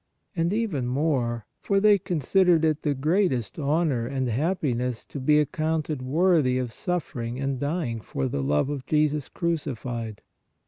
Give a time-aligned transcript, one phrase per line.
[0.35, 6.01] And even more, for they considered it the greatest honor and happiness to be accounted
[6.01, 10.23] worthy of suffering and dying for the love of Jesus crucified